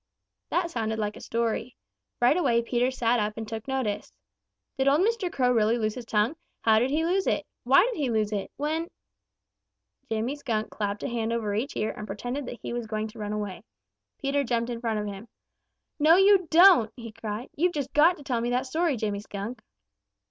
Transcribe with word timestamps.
That 0.49 0.71
sounded 0.71 0.97
like 0.97 1.15
a 1.15 1.21
story. 1.21 1.75
Right 2.19 2.35
away 2.35 2.63
Peter 2.63 2.89
sat 2.89 3.19
up 3.19 3.37
and 3.37 3.47
took 3.47 3.67
notice. 3.67 4.11
"Did 4.75 4.87
old 4.87 5.01
Mr. 5.01 5.31
Crow 5.31 5.51
really 5.51 5.77
lose 5.77 5.93
his 5.93 6.07
tongue? 6.07 6.37
How 6.61 6.79
did 6.79 6.89
he 6.89 7.05
lose 7.05 7.27
it? 7.27 7.45
Why 7.65 7.83
did 7.85 7.97
he 7.99 8.09
lose 8.09 8.31
it? 8.31 8.49
When" 8.57 8.89
Jimmy 10.11 10.35
Skunk 10.35 10.71
clapped 10.71 11.03
a 11.03 11.07
hand 11.07 11.31
over 11.31 11.53
each 11.53 11.75
ear 11.75 11.93
and 11.95 12.07
pretended 12.07 12.47
that 12.47 12.57
he 12.63 12.73
was 12.73 12.87
going 12.87 13.09
to 13.09 13.19
run 13.19 13.31
away. 13.31 13.61
Peter 14.17 14.43
jumped 14.43 14.71
in 14.71 14.81
front 14.81 14.97
of 14.97 15.05
him. 15.05 15.27
"No, 15.99 16.15
you 16.15 16.47
don't!" 16.49 16.91
he 16.95 17.11
cried. 17.11 17.51
"You've 17.55 17.73
just 17.73 17.93
got 17.93 18.17
to 18.17 18.23
tell 18.23 18.41
me 18.41 18.49
that 18.49 18.65
story, 18.65 18.97
Jimmy 18.97 19.19
Skunk." 19.19 19.61